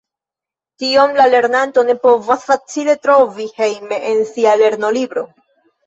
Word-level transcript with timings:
Tion 0.83 1.13
la 1.17 1.27
lernanto 1.33 1.83
ne 1.91 1.97
povas 2.07 2.47
facile 2.49 2.99
trovi 3.07 3.49
hejme 3.61 4.05
en 4.15 4.27
sia 4.35 4.61
lernolibro. 4.67 5.29